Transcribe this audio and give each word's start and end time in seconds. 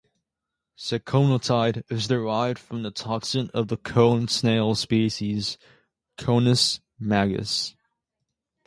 Ziconotide 0.79 1.83
is 1.91 2.07
derived 2.07 2.57
from 2.57 2.81
the 2.81 2.89
toxin 2.89 3.51
of 3.53 3.67
the 3.67 3.77
cone 3.77 4.27
snail 4.27 4.73
species 4.73 5.59
"Conus 6.17 6.79
magus". 6.97 7.75